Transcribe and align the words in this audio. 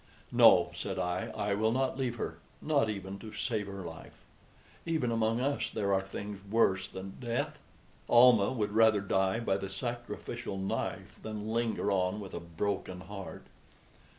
"No," 0.31 0.71
said 0.73 0.97
I, 0.97 1.31
"I 1.37 1.53
will 1.53 1.71
not 1.71 1.95
leave 1.95 2.15
her 2.15 2.39
not 2.59 2.89
even 2.89 3.19
to 3.19 3.31
save 3.31 3.67
her 3.67 3.83
life. 3.85 4.25
Even 4.83 5.11
among 5.11 5.39
us 5.39 5.69
there 5.69 5.93
are 5.93 6.01
things 6.01 6.39
worse 6.49 6.87
than 6.87 7.17
death. 7.19 7.59
Almah 8.09 8.51
would 8.53 8.71
rather 8.71 9.01
die 9.01 9.39
by 9.39 9.57
the 9.57 9.69
sacrificial 9.69 10.57
knife 10.57 11.19
than 11.21 11.49
linger 11.49 11.91
on 11.91 12.19
with 12.19 12.33
a 12.33 12.39
broken 12.39 13.01
heart." 13.01 13.45